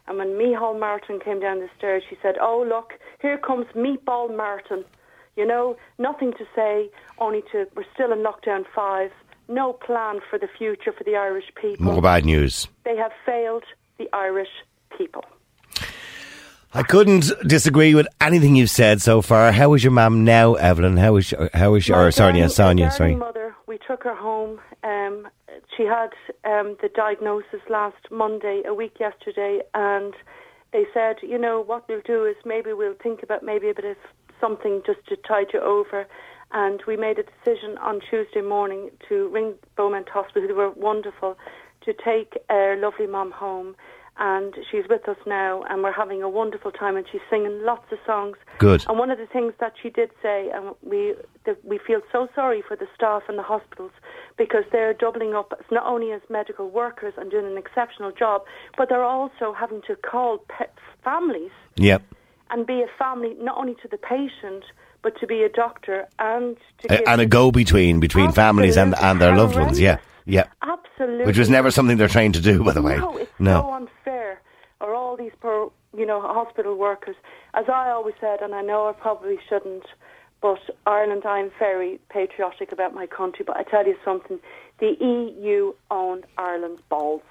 And 0.07 0.19
when 0.19 0.29
Micheál 0.29 0.79
Martin 0.79 1.19
came 1.19 1.41
down 1.41 1.59
the 1.59 1.69
stairs, 1.77 2.03
she 2.09 2.17
said, 2.23 2.37
Oh, 2.41 2.65
look, 2.69 2.93
here 3.21 3.39
comes 3.39 3.67
Meatball 3.75 4.37
Martin. 4.37 4.85
You 5.37 5.47
know, 5.47 5.77
nothing 5.99 6.33
to 6.35 6.45
say, 6.55 6.91
only 7.19 7.43
to, 7.53 7.67
we're 7.75 7.85
still 7.93 8.13
in 8.13 8.21
lockdown 8.21 8.65
five. 8.75 9.11
No 9.49 9.73
plan 9.73 10.21
for 10.29 10.39
the 10.39 10.49
future 10.59 10.93
for 10.93 11.05
the 11.05 11.17
Irish 11.17 11.47
people. 11.61 11.87
More 11.87 12.03
bad 12.03 12.25
news. 12.25 12.69
They 12.85 12.97
have 12.97 13.13
failed 13.25 13.65
the 13.99 14.09
Irish 14.13 14.49
people. 14.97 15.25
I 16.75 16.83
couldn't 16.83 17.33
disagree 17.47 17.95
with 17.95 18.07
anything 18.21 18.57
you've 18.57 18.71
said 18.71 19.01
so 19.01 19.23
far. 19.23 19.51
How 19.53 19.73
is 19.75 19.83
your 19.83 19.93
mum 19.93 20.25
now, 20.25 20.55
Evelyn? 20.55 20.97
How 20.99 21.17
is 21.17 21.33
how 21.55 21.75
is 21.75 21.89
your 21.89 22.11
Sonya? 22.11 22.51
Sonya, 22.51 22.91
sorry. 22.91 23.15
mother, 23.15 23.55
we 23.67 23.79
took 23.79 24.03
her 24.03 24.15
home. 24.15 24.61
Um, 24.85 25.29
she 25.75 25.85
had 25.85 26.11
um, 26.45 26.77
the 26.83 26.91
diagnosis 26.95 27.61
last 27.71 28.11
Monday, 28.11 28.63
a 28.67 28.75
week 28.75 28.97
yesterday, 29.01 29.61
and 29.75 30.13
they 30.73 30.85
said, 30.93 31.17
you 31.23 31.39
know, 31.39 31.63
what 31.63 31.89
we'll 31.89 32.03
do 32.05 32.25
is 32.25 32.37
maybe 32.45 32.73
we'll 32.73 32.95
think 33.03 33.23
about 33.23 33.43
maybe 33.43 33.71
a 33.71 33.75
bit 33.75 33.85
of 33.87 33.97
something 34.41 34.83
just 34.85 35.07
to 35.09 35.17
tide 35.17 35.47
you 35.55 35.61
over. 35.61 36.07
And 36.53 36.81
we 36.87 36.97
made 36.97 37.19
a 37.19 37.25
decision 37.25 37.77
on 37.79 38.01
Tuesday 38.09 38.41
morning 38.41 38.91
to 39.09 39.29
ring 39.29 39.55
Beaumont 39.77 40.09
Hospital, 40.09 40.49
who 40.49 40.55
were 40.55 40.71
wonderful, 40.71 41.37
to 41.85 41.93
take 41.93 42.39
our 42.49 42.77
lovely 42.77 43.07
mum 43.07 43.31
home. 43.33 43.77
And 44.19 44.55
she's 44.71 44.85
with 44.89 45.07
us 45.11 45.19
now, 45.27 45.63
and 45.69 45.83
we're 45.83 45.93
having 45.93 46.23
a 46.23 46.29
wonderful 46.29 46.73
time. 46.73 46.97
And 46.97 47.05
she's 47.13 47.21
singing 47.29 47.61
lots 47.63 47.93
of 47.93 47.99
songs. 48.07 48.39
Good. 48.57 48.83
And 48.89 48.99
one 48.99 49.11
of 49.11 49.19
the 49.19 49.27
things 49.27 49.53
that 49.61 49.75
she 49.83 49.91
did 49.91 50.11
say, 50.23 50.49
and 50.55 50.75
we 50.83 51.15
that 51.45 51.63
we 51.63 51.79
feel 51.87 52.01
so 52.11 52.27
sorry 52.35 52.63
for 52.67 52.77
the 52.77 52.87
staff 52.95 53.25
in 53.29 53.37
the 53.37 53.43
hospitals 53.43 53.91
because 54.39 54.65
they're 54.73 54.95
doubling 54.95 55.35
up 55.35 55.53
not 55.71 55.85
only 55.85 56.13
as 56.13 56.23
medical 56.31 56.71
workers 56.71 57.13
and 57.19 57.31
doing 57.31 57.47
an 57.47 57.59
exceptional 57.59 58.11
job, 58.11 58.43
but 58.79 58.89
they're 58.89 59.05
also 59.05 59.53
having 59.53 59.83
to 59.87 59.97
call 59.97 60.39
pet 60.49 60.75
families 61.05 61.53
Yep. 61.77 62.03
And 62.51 62.67
be 62.67 62.83
a 62.83 62.89
family 62.99 63.35
not 63.41 63.59
only 63.59 63.75
to 63.83 63.89
the 63.89 63.99
patient 63.99 64.65
but 65.03 65.19
to 65.21 65.27
be 65.27 65.43
a 65.43 65.49
doctor 65.49 66.07
and 66.19 66.57
to 66.83 66.93
A- 67.03 67.09
and 67.09 67.21
a 67.21 67.27
go 67.27 67.51
between 67.53 68.01
between 68.01 68.33
families 68.33 68.77
and 68.77 68.95
and 68.97 69.21
their 69.21 69.37
loved 69.37 69.57
ones. 69.57 69.79
Yeah. 69.81 69.99
Yeah. 70.25 70.47
Absolutely. 70.63 71.27
Which 71.27 71.39
was 71.39 71.49
never 71.49 71.71
something 71.71 71.97
they're 71.99 72.09
trained 72.09 72.35
to 72.35 72.41
do, 72.41 72.65
by 72.65 72.73
the 72.73 72.83
way. 72.83 72.97
No, 72.97 73.17
it's 73.17 73.31
No. 73.39 73.61
so 73.63 73.73
unfair. 73.75 74.41
Or 74.81 74.95
all 74.95 75.17
these 75.17 75.31
poor, 75.41 75.71
you 75.97 76.05
know, 76.05 76.21
hospital 76.21 76.75
workers. 76.75 77.15
As 77.55 77.67
I 77.69 77.91
always 77.91 78.15
said, 78.21 78.41
and 78.43 78.53
I 78.55 78.63
know 78.63 78.89
I 78.89 78.93
probably 78.93 79.39
shouldn't, 79.49 79.87
but 80.43 80.59
Ireland, 80.87 81.25
I'm 81.25 81.51
very 81.61 82.01
patriotic 82.11 82.73
about 82.73 82.93
my 82.93 83.07
country. 83.07 83.45
But 83.47 83.57
I 83.57 83.63
tell 83.63 83.87
you 83.87 83.97
something, 84.05 84.41
the 84.81 84.97
EU 85.01 85.73
owned 85.93 86.25
Ireland's 86.37 86.83
balls. 86.89 87.23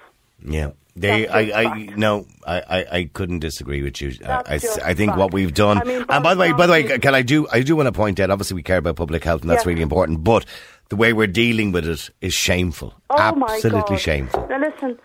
Yeah. 0.46 0.70
They, 0.98 1.28
I, 1.28 1.40
I, 1.62 1.76
no, 1.94 2.26
I, 2.46 2.60
I, 2.60 2.86
I 2.98 3.10
couldn't 3.12 3.40
disagree 3.40 3.82
with 3.82 4.00
you. 4.00 4.12
I, 4.24 4.42
I, 4.46 4.60
I 4.82 4.94
think 4.94 5.14
what 5.14 5.30
we've 5.30 5.52
done, 5.52 5.76
I 5.76 5.84
mean, 5.84 6.04
and 6.08 6.24
by 6.24 6.32
the 6.32 6.40
way, 6.40 6.52
by 6.52 6.66
the 6.66 6.72
way, 6.72 6.98
can 6.98 7.14
I 7.14 7.20
do, 7.20 7.46
I 7.52 7.60
do 7.60 7.76
want 7.76 7.86
to 7.86 7.92
point 7.92 8.18
out. 8.18 8.30
Obviously, 8.30 8.54
we 8.54 8.62
care 8.62 8.78
about 8.78 8.96
public 8.96 9.22
health, 9.22 9.42
and 9.42 9.50
that's 9.50 9.60
Yes. 9.60 9.66
really 9.66 9.82
important. 9.82 10.24
But 10.24 10.46
the 10.88 10.96
way 10.96 11.12
we're 11.12 11.26
dealing 11.26 11.70
with 11.72 11.86
it 11.86 12.08
is 12.22 12.32
shameful. 12.32 12.94
Oh 13.10 13.34
my 13.34 13.46
Absolutely 13.56 13.98
shameful. 13.98 14.46
Now 14.48 14.58
listen, 14.58 14.98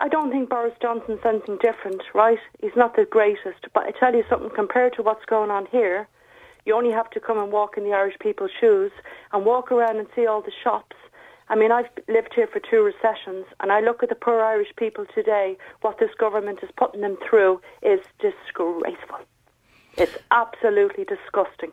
I 0.00 0.08
don't 0.08 0.32
think 0.32 0.48
Boris 0.48 0.74
Johnson's 0.82 1.20
anything 1.24 1.58
different, 1.62 2.02
right? 2.14 2.38
He's 2.60 2.74
not 2.74 2.96
the 2.96 3.04
greatest, 3.04 3.64
but 3.74 3.84
I 3.84 3.92
tell 3.92 4.14
you 4.16 4.24
something. 4.28 4.50
Compared 4.50 4.94
to 4.94 5.02
what's 5.04 5.24
going 5.26 5.50
on 5.52 5.66
here, 5.66 6.08
you 6.64 6.74
only 6.74 6.90
have 6.90 7.10
to 7.10 7.20
come 7.20 7.38
and 7.38 7.52
walk 7.52 7.76
in 7.76 7.84
the 7.84 7.92
Irish 7.92 8.18
people's 8.18 8.50
shoes 8.60 8.90
and 9.32 9.44
walk 9.44 9.70
around 9.70 9.98
and 9.98 10.08
see 10.16 10.26
all 10.26 10.42
the 10.42 10.52
shops. 10.64 10.96
I 11.50 11.56
mean, 11.56 11.72
I've 11.72 11.88
lived 12.08 12.34
here 12.34 12.46
for 12.46 12.60
two 12.60 12.82
recessions, 12.82 13.46
and 13.60 13.72
I 13.72 13.80
look 13.80 14.02
at 14.02 14.10
the 14.10 14.14
poor 14.14 14.40
Irish 14.40 14.68
people 14.76 15.06
today. 15.14 15.56
What 15.80 15.98
this 15.98 16.10
government 16.18 16.60
is 16.62 16.68
putting 16.76 17.00
them 17.00 17.16
through 17.28 17.60
is 17.82 18.00
disgraceful. 18.20 19.20
It's 19.96 20.16
absolutely 20.30 21.04
disgusting. 21.04 21.72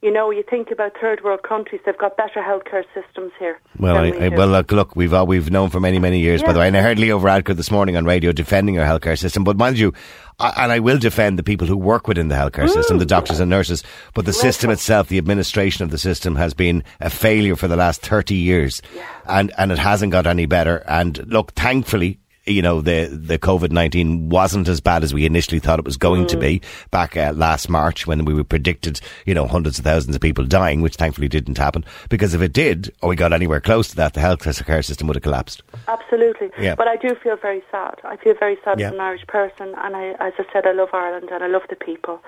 You 0.00 0.12
know, 0.12 0.30
you 0.30 0.44
think 0.48 0.70
about 0.70 0.92
third 1.00 1.24
world 1.24 1.42
countries; 1.42 1.80
they've 1.84 1.98
got 1.98 2.16
better 2.16 2.40
healthcare 2.40 2.84
systems 2.94 3.32
here. 3.36 3.58
Well, 3.80 3.96
I, 3.96 4.10
we 4.10 4.18
I, 4.18 4.28
well, 4.28 4.46
look, 4.46 4.70
look, 4.70 4.94
we've 4.94 5.12
uh, 5.12 5.24
we've 5.26 5.50
known 5.50 5.70
for 5.70 5.80
many, 5.80 5.98
many 5.98 6.20
years, 6.20 6.40
by 6.40 6.52
the 6.52 6.60
way. 6.60 6.68
And 6.68 6.76
I 6.76 6.82
heard 6.82 7.00
Leo 7.00 7.18
Varadkar 7.18 7.56
this 7.56 7.72
morning 7.72 7.96
on 7.96 8.04
radio 8.04 8.30
defending 8.30 8.78
our 8.78 8.86
healthcare 8.86 9.18
system. 9.18 9.42
But 9.42 9.56
mind 9.56 9.76
you, 9.76 9.92
I, 10.38 10.52
and 10.58 10.70
I 10.70 10.78
will 10.78 10.98
defend 10.98 11.36
the 11.36 11.42
people 11.42 11.66
who 11.66 11.76
work 11.76 12.06
within 12.06 12.28
the 12.28 12.36
healthcare 12.36 12.68
system, 12.70 12.98
the 12.98 13.06
doctors 13.06 13.40
and 13.40 13.50
nurses. 13.50 13.82
But 14.14 14.24
the 14.24 14.32
system 14.32 14.70
itself, 14.70 15.08
the 15.08 15.18
administration 15.18 15.82
of 15.82 15.90
the 15.90 15.98
system, 15.98 16.36
has 16.36 16.54
been 16.54 16.84
a 17.00 17.10
failure 17.10 17.56
for 17.56 17.66
the 17.66 17.76
last 17.76 18.00
thirty 18.00 18.36
years, 18.36 18.80
and 19.26 19.52
and 19.58 19.72
it 19.72 19.78
hasn't 19.78 20.12
got 20.12 20.28
any 20.28 20.46
better. 20.46 20.84
And 20.86 21.26
look, 21.26 21.54
thankfully. 21.54 22.20
You 22.48 22.62
know 22.62 22.80
the 22.80 23.06
the 23.06 23.38
COVID 23.38 23.70
nineteen 23.70 24.28
wasn't 24.30 24.68
as 24.68 24.80
bad 24.80 25.04
as 25.04 25.12
we 25.12 25.26
initially 25.26 25.58
thought 25.58 25.78
it 25.78 25.84
was 25.84 25.96
going 25.98 26.26
to 26.28 26.36
be 26.36 26.62
back 26.90 27.16
uh, 27.16 27.32
last 27.34 27.68
March 27.68 28.06
when 28.06 28.24
we 28.24 28.32
were 28.34 28.44
predicted 28.44 29.00
you 29.26 29.34
know 29.34 29.46
hundreds 29.46 29.78
of 29.78 29.84
thousands 29.84 30.16
of 30.16 30.22
people 30.22 30.44
dying, 30.46 30.80
which 30.80 30.96
thankfully 30.96 31.28
didn't 31.28 31.58
happen. 31.58 31.84
Because 32.08 32.34
if 32.34 32.40
it 32.42 32.52
did, 32.52 32.92
or 33.02 33.10
we 33.10 33.16
got 33.16 33.32
anywhere 33.32 33.60
close 33.60 33.88
to 33.90 33.96
that, 33.96 34.14
the 34.14 34.20
health 34.20 34.40
care 34.66 34.82
system 34.82 35.06
would 35.08 35.16
have 35.16 35.22
collapsed. 35.22 35.62
Absolutely. 35.86 36.50
Yeah. 36.58 36.74
But 36.74 36.88
I 36.88 36.96
do 36.96 37.14
feel 37.22 37.36
very 37.36 37.62
sad. 37.70 37.94
I 38.04 38.16
feel 38.16 38.34
very 38.38 38.56
sad 38.64 38.80
Yeah. 38.80 38.88
as 38.88 38.94
an 38.94 39.00
Irish 39.00 39.26
person, 39.26 39.74
and 39.78 39.94
I, 39.94 40.10
as 40.20 40.32
I 40.38 40.44
said, 40.52 40.66
I 40.66 40.72
love 40.72 40.88
Ireland 40.92 41.28
and 41.30 41.44
I 41.44 41.48
love 41.48 41.62
the 41.68 41.76
people, 41.76 42.20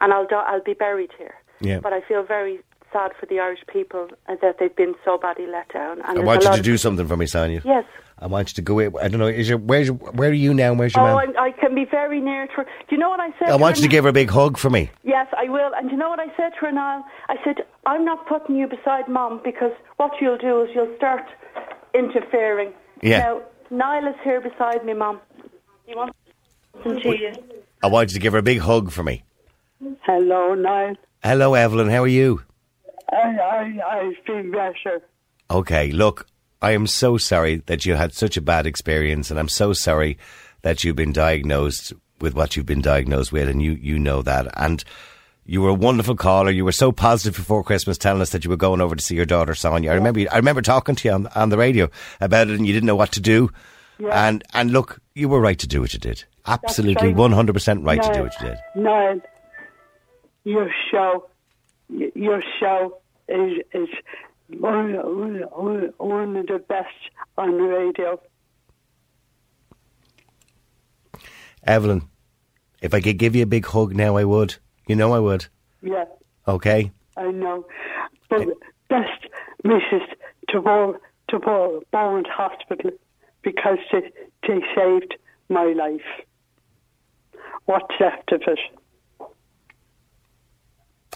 and 0.00 0.12
I'll 0.12 0.26
do, 0.26 0.36
I'll 0.36 0.62
be 0.62 0.74
buried 0.74 1.10
here. 1.18 1.34
Yeah. 1.60 1.80
But 1.80 1.92
I 1.92 2.00
feel 2.00 2.22
very 2.22 2.60
sad 2.92 3.10
for 3.20 3.26
the 3.26 3.38
Irish 3.38 3.60
people 3.70 4.08
uh, 4.28 4.36
that 4.40 4.58
they've 4.58 4.74
been 4.74 4.94
so 5.04 5.18
badly 5.18 5.46
let 5.46 5.68
down. 5.72 5.98
And 5.98 6.04
I 6.10 6.14
there's 6.14 6.26
want 6.26 6.44
you 6.44 6.52
to 6.56 6.62
do 6.62 6.76
something 6.78 7.06
for 7.06 7.16
me, 7.16 7.26
Sonya. 7.26 7.60
Yes. 7.64 7.84
I 8.20 8.26
want 8.26 8.48
you 8.50 8.54
to 8.54 8.62
go. 8.62 8.80
I 8.80 9.08
don't 9.08 9.18
know. 9.20 9.26
Is 9.28 9.48
your 9.48 9.58
where's 9.58 9.86
your, 9.86 9.96
where 9.96 10.30
are 10.30 10.32
you 10.32 10.52
now? 10.52 10.72
Where's 10.74 10.94
your 10.94 11.08
Oh, 11.08 11.16
man? 11.16 11.36
I, 11.36 11.46
I 11.46 11.50
can 11.52 11.74
be 11.74 11.84
very 11.84 12.20
near 12.20 12.46
to 12.48 12.52
her. 12.54 12.64
Do 12.64 12.70
you 12.90 12.98
know 12.98 13.08
what 13.10 13.20
I 13.20 13.30
said? 13.38 13.48
I 13.50 13.56
want 13.56 13.76
you 13.76 13.82
to 13.82 13.88
give 13.88 14.04
her 14.04 14.10
a 14.10 14.12
big 14.12 14.30
hug 14.30 14.58
for 14.58 14.70
me. 14.70 14.90
Yes, 15.04 15.28
I 15.36 15.48
will. 15.48 15.70
And 15.76 15.88
do 15.88 15.92
you 15.94 15.98
know 15.98 16.08
what 16.10 16.18
I 16.18 16.26
said 16.36 16.50
to 16.54 16.66
her, 16.66 16.72
Niall? 16.72 17.04
I 17.28 17.36
said, 17.44 17.64
I'm 17.86 18.04
not 18.04 18.26
putting 18.26 18.56
you 18.56 18.66
beside 18.66 19.08
Mum 19.08 19.40
because 19.44 19.72
what 19.98 20.12
you'll 20.20 20.36
do 20.38 20.62
is 20.62 20.70
you'll 20.74 20.94
start 20.96 21.24
interfering. 21.94 22.72
Yeah. 23.02 23.18
Now, 23.18 23.42
Niall 23.70 24.08
is 24.08 24.16
here 24.24 24.40
beside 24.40 24.84
me, 24.84 24.94
Mum. 24.94 25.20
He 25.86 25.94
wants 25.94 26.16
to 26.82 26.88
listen 26.88 27.02
to 27.12 27.18
you. 27.18 27.32
I 27.82 27.86
want 27.86 28.10
you 28.10 28.14
to 28.14 28.20
give 28.20 28.32
her 28.32 28.40
a 28.40 28.42
big 28.42 28.58
hug 28.58 28.90
for 28.90 29.02
me. 29.02 29.22
Hello, 30.02 30.54
Niall. 30.54 30.96
Hello, 31.22 31.54
Evelyn. 31.54 31.88
How 31.88 32.02
are 32.02 32.08
you? 32.08 32.42
I, 33.12 33.16
I, 33.16 33.80
I 33.86 34.12
feel 34.26 34.42
better. 34.50 35.02
Okay. 35.50 35.92
Look, 35.92 36.26
I 36.60 36.72
am 36.72 36.86
so 36.86 37.16
sorry 37.18 37.62
that 37.66 37.86
you 37.86 37.94
had 37.94 38.12
such 38.12 38.36
a 38.36 38.42
bad 38.42 38.66
experience, 38.66 39.30
and 39.30 39.38
I'm 39.38 39.48
so 39.48 39.72
sorry 39.72 40.18
that 40.62 40.82
you've 40.82 40.96
been 40.96 41.12
diagnosed 41.12 41.92
with 42.20 42.34
what 42.34 42.56
you've 42.56 42.66
been 42.66 42.82
diagnosed 42.82 43.32
with, 43.32 43.48
and 43.48 43.62
you 43.62 43.72
you 43.72 43.98
know 43.98 44.22
that. 44.22 44.48
And 44.56 44.82
you 45.44 45.62
were 45.62 45.70
a 45.70 45.74
wonderful 45.74 46.16
caller. 46.16 46.50
You 46.50 46.64
were 46.64 46.72
so 46.72 46.92
positive 46.92 47.36
before 47.36 47.62
Christmas, 47.62 47.96
telling 47.96 48.20
us 48.20 48.30
that 48.30 48.44
you 48.44 48.50
were 48.50 48.56
going 48.56 48.80
over 48.80 48.96
to 48.96 49.02
see 49.02 49.14
your 49.14 49.24
daughter 49.24 49.54
Sonya. 49.54 49.90
I 49.90 49.94
remember. 49.94 50.20
I 50.30 50.36
remember 50.36 50.62
talking 50.62 50.94
to 50.96 51.08
you 51.08 51.14
on, 51.14 51.26
on 51.28 51.48
the 51.48 51.58
radio 51.58 51.88
about 52.20 52.48
it, 52.48 52.56
and 52.56 52.66
you 52.66 52.72
didn't 52.72 52.86
know 52.86 52.96
what 52.96 53.12
to 53.12 53.20
do. 53.20 53.50
Yeah. 53.98 54.28
And 54.28 54.44
and 54.52 54.72
look, 54.72 55.00
you 55.14 55.28
were 55.28 55.40
right 55.40 55.58
to 55.58 55.66
do 55.66 55.80
what 55.80 55.92
you 55.92 56.00
did. 56.00 56.24
Absolutely, 56.46 57.14
one 57.14 57.32
hundred 57.32 57.52
percent 57.52 57.84
right 57.84 58.02
to 58.02 58.12
do 58.12 58.22
what 58.22 58.40
you 58.40 58.48
did. 58.48 58.58
Niall, 58.74 59.20
your 60.44 60.70
show, 60.90 61.28
your 61.88 62.42
show 62.58 63.00
is 63.28 63.58
is 63.72 63.88
one, 64.58 64.94
one, 64.94 65.92
one 65.98 66.36
of 66.36 66.46
the 66.46 66.58
best 66.68 66.88
on 67.36 67.52
the 67.52 67.62
radio. 67.64 68.20
Evelyn, 71.64 72.08
if 72.80 72.94
I 72.94 73.00
could 73.00 73.18
give 73.18 73.36
you 73.36 73.42
a 73.42 73.46
big 73.46 73.66
hug 73.66 73.94
now, 73.94 74.16
I 74.16 74.24
would. 74.24 74.56
You 74.86 74.96
know 74.96 75.12
I 75.12 75.18
would. 75.18 75.46
Yeah, 75.82 76.04
Okay. 76.46 76.90
I 77.16 77.30
know. 77.30 77.66
But 78.30 78.46
best 78.88 79.26
wishes 79.64 80.02
to 80.48 80.62
go 80.62 80.96
to 81.28 81.38
Bo- 81.38 81.82
Bowen 81.90 82.24
Hospital 82.26 82.90
because 83.42 83.78
they, 83.92 84.10
they 84.46 84.60
saved 84.74 85.14
my 85.48 85.64
life. 85.72 86.00
What's 87.66 87.94
left 88.00 88.32
of 88.32 88.42
it? 88.46 88.58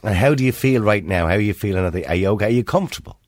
And 0.03 0.15
how 0.17 0.35
do 0.35 0.45
you 0.45 0.53
feel 0.53 0.83
right 0.83 1.05
now? 1.05 1.29
How 1.29 1.35
are 1.35 1.41
you 1.41 1.55
feeling? 1.55 1.85
Are 2.05 2.15
you 2.15 2.29
okay? 2.31 2.47
Are 2.47 2.51
you 2.51 2.65
comfortable? 2.65 3.19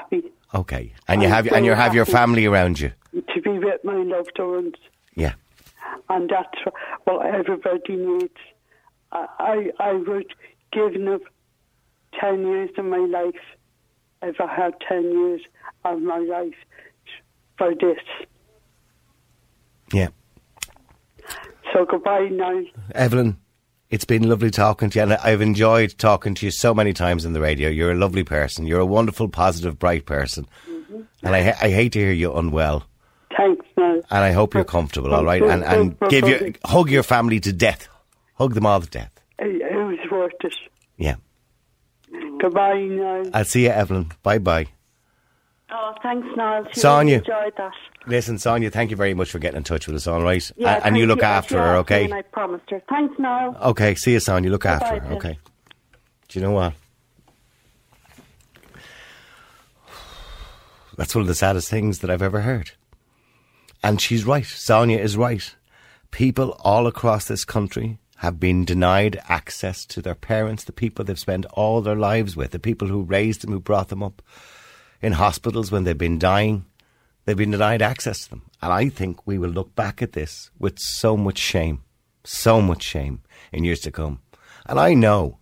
I, 0.00 0.14
I'm 0.14 0.20
very 0.20 0.22
happy 0.22 0.32
Okay. 0.52 0.92
And 1.08 1.22
you 1.22 1.28
I'm 1.28 1.34
have 1.34 1.46
and 1.52 1.64
you 1.64 1.74
have 1.74 1.94
your 1.94 2.04
family 2.06 2.46
around 2.46 2.80
you. 2.80 2.92
to 3.12 3.40
be 3.42 3.58
with 3.58 3.84
my 3.84 4.02
loved 4.02 4.38
ones. 4.38 4.74
Yeah. 5.14 5.34
and 6.08 6.28
that's 6.28 6.58
what 7.04 7.26
everybody 7.26 7.96
needs. 7.96 8.34
I, 9.12 9.26
I, 9.38 9.70
I 9.80 9.92
would 9.92 10.32
give 10.72 10.94
up 11.08 11.22
10 12.20 12.46
years 12.46 12.70
of 12.78 12.84
my 12.84 12.98
life 12.98 13.40
if 14.22 14.40
I 14.40 14.46
had 14.54 14.74
10 14.88 15.02
years 15.04 15.40
of 15.84 16.00
my 16.02 16.18
life 16.18 16.54
for 17.58 17.74
this. 17.74 17.98
Yeah. 19.92 20.08
So 21.72 21.84
goodbye 21.84 22.28
now. 22.30 22.60
Evelyn, 22.94 23.36
it's 23.90 24.04
been 24.04 24.28
lovely 24.28 24.50
talking 24.50 24.88
to 24.90 24.98
you, 24.98 25.02
and 25.02 25.14
I've 25.14 25.40
enjoyed 25.40 25.96
talking 25.98 26.34
to 26.36 26.46
you 26.46 26.52
so 26.52 26.72
many 26.72 26.92
times 26.92 27.26
on 27.26 27.32
the 27.32 27.40
radio. 27.40 27.68
You're 27.68 27.90
a 27.90 27.96
lovely 27.96 28.22
person. 28.22 28.66
You're 28.66 28.80
a 28.80 28.86
wonderful, 28.86 29.28
positive, 29.28 29.78
bright 29.78 30.06
person. 30.06 30.46
Mm-hmm. 30.68 31.00
And 31.24 31.34
I, 31.34 31.42
ha- 31.42 31.58
I 31.60 31.70
hate 31.70 31.92
to 31.92 31.98
hear 31.98 32.12
you 32.12 32.32
unwell. 32.32 32.86
Thanks 33.36 33.66
now. 33.76 33.94
And 33.94 34.24
I 34.24 34.32
hope 34.32 34.54
you're 34.54 34.64
comfortable, 34.64 35.12
all 35.12 35.24
right? 35.24 35.42
And, 35.42 35.64
and 35.64 35.98
give 36.08 36.28
your, 36.28 36.52
hug 36.64 36.90
your 36.90 37.02
family 37.02 37.40
to 37.40 37.52
death. 37.52 37.88
Hug 38.34 38.54
them 38.54 38.66
all 38.66 38.80
to 38.80 38.88
death. 38.88 39.10
It, 39.38 39.62
was 39.72 39.98
worth 40.10 40.32
it. 40.44 40.54
Yeah. 40.96 41.16
Goodbye 42.40 42.82
now. 42.82 43.24
I'll 43.34 43.44
see 43.44 43.64
you, 43.64 43.70
Evelyn. 43.70 44.12
Bye 44.22 44.38
bye. 44.38 44.66
Oh, 45.72 45.94
thanks, 46.02 46.26
Niall. 46.36 46.66
Sonya. 46.72 47.18
enjoyed 47.18 47.52
that. 47.56 47.72
Listen, 48.06 48.38
Sonya, 48.38 48.70
thank 48.70 48.90
you 48.90 48.96
very 48.96 49.12
much 49.12 49.30
for 49.30 49.38
getting 49.38 49.58
in 49.58 49.64
touch 49.64 49.86
with 49.86 49.94
us, 49.96 50.06
all 50.06 50.22
right? 50.22 50.50
Yeah, 50.56 50.76
and, 50.76 50.84
and 50.84 50.96
you 50.96 51.06
look 51.06 51.22
after 51.22 51.58
her, 51.58 51.76
okay? 51.76 52.04
And 52.04 52.14
I 52.14 52.22
promised 52.22 52.70
her. 52.70 52.82
Thanks, 52.88 53.18
Niall. 53.18 53.56
Okay, 53.62 53.94
see 53.94 54.12
you, 54.12 54.20
Sonya. 54.20 54.50
Look 54.50 54.64
after 54.64 55.00
her, 55.00 55.14
okay? 55.16 55.38
Do 56.28 56.38
you 56.38 56.44
know 56.44 56.52
what? 56.52 56.72
That's 60.96 61.14
one 61.14 61.22
of 61.22 61.28
the 61.28 61.34
saddest 61.34 61.68
things 61.68 62.00
that 62.00 62.10
I've 62.10 62.22
ever 62.22 62.40
heard. 62.40 62.72
And 63.82 64.00
she's 64.00 64.24
right. 64.24 64.44
Sonya 64.44 64.98
is 64.98 65.16
right. 65.16 65.54
People 66.10 66.58
all 66.60 66.86
across 66.86 67.26
this 67.26 67.44
country 67.44 67.98
have 68.18 68.38
been 68.38 68.64
denied 68.66 69.20
access 69.28 69.86
to 69.86 70.02
their 70.02 70.14
parents, 70.14 70.64
the 70.64 70.72
people 70.72 71.04
they've 71.04 71.18
spent 71.18 71.46
all 71.52 71.80
their 71.80 71.96
lives 71.96 72.36
with, 72.36 72.50
the 72.50 72.58
people 72.58 72.88
who 72.88 73.02
raised 73.02 73.40
them, 73.40 73.50
who 73.52 73.60
brought 73.60 73.88
them 73.88 74.02
up 74.02 74.20
in 75.00 75.12
hospitals 75.12 75.70
when 75.70 75.84
they've 75.84 75.96
been 75.96 76.18
dying. 76.18 76.66
They've 77.30 77.36
been 77.36 77.52
denied 77.52 77.80
access 77.80 78.24
to 78.24 78.30
them. 78.30 78.42
And 78.60 78.72
I 78.72 78.88
think 78.88 79.24
we 79.24 79.38
will 79.38 79.50
look 79.50 79.76
back 79.76 80.02
at 80.02 80.14
this 80.14 80.50
with 80.58 80.80
so 80.80 81.16
much 81.16 81.38
shame, 81.38 81.84
so 82.24 82.60
much 82.60 82.82
shame 82.82 83.22
in 83.52 83.62
years 83.62 83.78
to 83.82 83.92
come. 83.92 84.18
And 84.66 84.80
I 84.80 84.94
know 84.94 85.38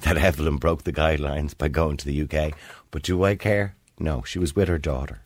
that 0.00 0.18
Evelyn 0.18 0.56
broke 0.56 0.82
the 0.82 0.92
guidelines 0.92 1.56
by 1.56 1.68
going 1.68 1.96
to 1.98 2.06
the 2.06 2.22
UK, 2.22 2.58
but 2.90 3.04
do 3.04 3.22
I 3.22 3.36
care? 3.36 3.76
No, 4.00 4.24
she 4.24 4.40
was 4.40 4.56
with 4.56 4.66
her 4.66 4.78
daughter. 4.78 5.20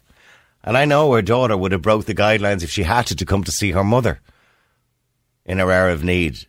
And 0.63 0.77
I 0.77 0.85
know 0.85 1.15
her 1.15 1.23
daughter 1.23 1.57
would 1.57 1.73
have 1.73 1.81
broke 1.81 2.05
the 2.05 2.15
guidelines 2.15 2.63
if 2.63 2.69
she 2.69 2.83
had 2.83 3.07
to, 3.07 3.17
to 3.17 3.25
come 3.25 3.43
to 3.45 3.51
see 3.51 3.71
her 3.71 3.83
mother 3.83 4.21
in 5.47 5.61
her 5.61 5.73
hour 5.73 5.89
of 5.89 6.05
need. 6.05 6.47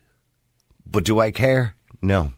But 0.84 1.06
do 1.06 1.20
I 1.20 1.30
care? 1.30 1.74
No. 2.02 2.34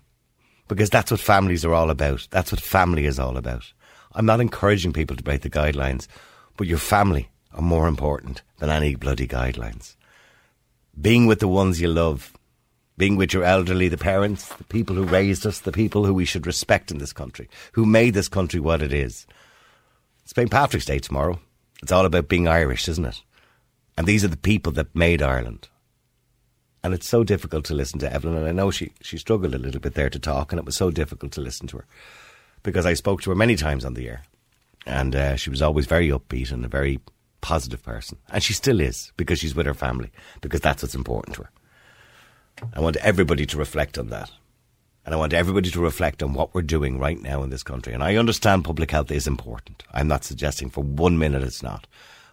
Because 0.69 0.91
that's 0.91 1.11
what 1.11 1.19
families 1.19 1.65
are 1.65 1.75
all 1.75 1.91
about. 1.91 2.29
That's 2.31 2.53
what 2.53 2.61
family 2.61 3.07
is 3.07 3.19
all 3.19 3.37
about. 3.37 3.73
I'm 4.13 4.27
not 4.27 4.41
encouraging 4.41 4.93
people 4.93 5.17
to 5.17 5.25
break 5.25 5.43
the 5.43 5.51
guidelines, 5.51 6.07
but 6.61 6.69
your 6.69 6.77
family 6.77 7.31
are 7.55 7.63
more 7.63 7.89
important 7.89 8.43
than 8.59 8.69
any 8.69 8.95
bloody 8.95 9.27
guidelines. 9.27 9.97
Being 11.01 11.25
with 11.25 11.41
the 11.41 11.49
ones 11.49 11.81
you 11.81 11.89
love, 11.89 12.37
being 12.99 13.17
with 13.17 13.33
your 13.33 13.45
elderly, 13.45 13.89
the 13.89 13.97
parents, 13.97 14.47
the 14.57 14.65
people 14.65 14.95
who 14.95 15.05
raised 15.05 15.47
us, 15.47 15.61
the 15.61 15.73
people 15.73 16.05
who 16.05 16.13
we 16.13 16.27
should 16.27 16.47
respect 16.47 16.91
in 16.91 16.99
this 16.99 17.15
country, 17.15 17.49
who 17.73 17.87
made 17.87 18.13
this 18.13 18.29
country 18.29 18.61
what 18.61 18.83
it 18.83 18.93
is. 18.93 19.27
It's 20.23 20.35
St. 20.35 20.51
Patrick's 20.51 20.85
Day 20.85 20.99
tomorrow. 20.99 21.41
It's 21.83 21.93
all 21.93 22.05
about 22.05 22.29
being 22.29 22.47
Irish, 22.47 22.91
isn't 22.91 23.07
it? 23.07 23.23
And 23.97 24.07
these 24.07 24.23
are 24.23 24.29
the 24.29 24.37
people 24.37 24.73
that 24.73 24.95
made 24.95 25.23
Ireland. 25.23 25.69
And 26.85 26.93
it's 26.93 27.09
so 27.09 27.25
difficult 27.25 27.65
to 27.65 27.75
listen 27.75 28.01
to 28.01 28.13
Evelyn, 28.13 28.37
and 28.37 28.47
I 28.47 28.53
know 28.53 28.71
she, 28.71 28.93
she 29.01 29.17
struggled 29.17 29.55
a 29.55 29.59
little 29.59 29.81
bit 29.81 29.95
there 29.95 30.11
to 30.11 30.19
talk, 30.19 30.53
and 30.53 30.59
it 30.59 30.67
was 30.67 30.77
so 30.77 30.91
difficult 30.91 31.33
to 31.33 31.41
listen 31.41 31.69
to 31.69 31.79
her 31.79 31.87
because 32.63 32.85
I 32.85 32.93
spoke 32.93 33.23
to 33.23 33.31
her 33.31 33.37
many 33.37 33.57
times 33.57 33.87
on 33.87 33.95
the 33.95 34.07
air, 34.07 34.25
and 34.87 35.15
uh, 35.15 35.37
she 35.37 35.51
was 35.51 35.63
always 35.63 35.87
very 35.87 36.09
upbeat 36.09 36.53
and 36.53 36.65
a 36.65 36.69
very 36.69 37.01
positive 37.41 37.83
person, 37.83 38.19
and 38.31 38.43
she 38.43 38.53
still 38.53 38.81
is 38.81 39.13
because 39.17 39.39
she's 39.39 39.55
with 39.55 39.67
her 39.67 39.75
family 39.75 40.11
because 40.41 40.61
that's 40.61 40.83
what's 40.83 40.95
important 40.95 41.37
to 41.37 41.43
her. 41.43 41.51
I 42.75 42.81
want 42.81 42.97
everybody 42.97 43.47
to 43.47 43.59
reflect 43.59 43.99
on 43.99 44.09
that. 44.09 44.31
And 45.05 45.15
I 45.15 45.19
want 45.19 45.33
everybody 45.33 45.71
to 45.71 45.81
reflect 45.81 46.23
on 46.23 46.35
what 46.35 46.55
we're 46.55 46.63
doing 46.63 46.99
right 46.99 47.21
now 47.21 47.43
in 47.43 47.51
this 47.51 47.63
country. 47.63 47.95
And 47.95 48.03
I 48.03 48.17
understand 48.17 48.65
public 48.65 48.91
health 48.91 49.11
is 49.11 49.27
important. 49.27 49.83
I'm 49.93 50.09
not 50.09 50.25
suggesting 50.25 50.69
for 50.69 50.85
one 50.85 51.19
minute 51.19 51.43
it's 51.43 51.63
not. 51.63 51.87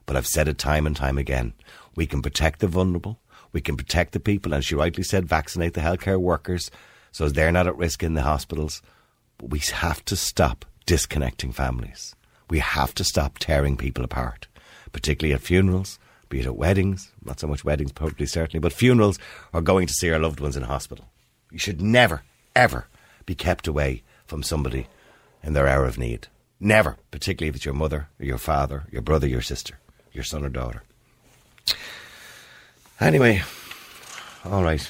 But 0.05 0.15
I've 0.15 0.27
said 0.27 0.47
it 0.47 0.57
time 0.57 0.85
and 0.85 0.95
time 0.95 1.17
again. 1.17 1.53
We 1.95 2.05
can 2.05 2.21
protect 2.21 2.59
the 2.59 2.67
vulnerable. 2.67 3.19
We 3.53 3.61
can 3.61 3.77
protect 3.77 4.11
the 4.11 4.19
people. 4.19 4.53
And 4.53 4.63
she 4.63 4.75
rightly 4.75 5.03
said, 5.03 5.25
vaccinate 5.25 5.73
the 5.73 5.81
healthcare 5.81 6.19
workers 6.19 6.69
so 7.11 7.29
they're 7.29 7.51
not 7.51 7.67
at 7.67 7.77
risk 7.77 8.03
in 8.03 8.13
the 8.15 8.21
hospitals. 8.21 8.81
But 9.37 9.49
we 9.49 9.59
have 9.59 10.03
to 10.05 10.15
stop 10.15 10.65
disconnecting 10.85 11.53
families. 11.53 12.15
We 12.49 12.59
have 12.59 12.93
to 12.95 13.03
stop 13.03 13.39
tearing 13.39 13.77
people 13.77 14.03
apart, 14.03 14.47
particularly 14.91 15.33
at 15.33 15.41
funerals, 15.41 15.99
be 16.29 16.39
it 16.39 16.45
at 16.45 16.55
weddings, 16.55 17.11
not 17.23 17.39
so 17.39 17.47
much 17.47 17.63
weddings, 17.63 17.91
probably 17.91 18.25
certainly, 18.25 18.59
but 18.59 18.73
funerals 18.73 19.19
or 19.53 19.61
going 19.61 19.87
to 19.87 19.93
see 19.93 20.11
our 20.11 20.19
loved 20.19 20.39
ones 20.39 20.57
in 20.57 20.63
hospital. 20.63 21.05
You 21.51 21.59
should 21.59 21.81
never, 21.81 22.23
ever 22.55 22.87
be 23.25 23.35
kept 23.35 23.67
away 23.67 24.03
from 24.25 24.43
somebody 24.43 24.87
in 25.43 25.53
their 25.53 25.67
hour 25.67 25.85
of 25.85 25.97
need. 25.97 26.27
Never, 26.59 26.97
particularly 27.11 27.49
if 27.49 27.55
it's 27.55 27.65
your 27.65 27.73
mother 27.73 28.09
or 28.19 28.25
your 28.25 28.37
father, 28.37 28.85
your 28.91 29.01
brother, 29.01 29.27
your 29.27 29.41
sister, 29.41 29.79
your 30.11 30.23
son 30.23 30.43
or 30.43 30.49
daughter. 30.49 30.83
Anyway, 32.99 33.43
all 34.43 34.63
right. 34.63 34.89